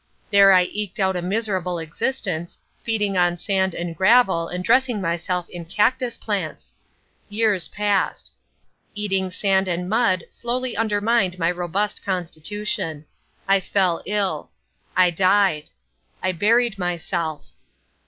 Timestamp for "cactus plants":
5.63-6.73